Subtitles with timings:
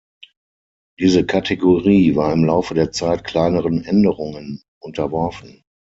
[0.97, 5.61] Diese Kategorie war im Laufe der Zeit kleineren Änderungen unterworfen.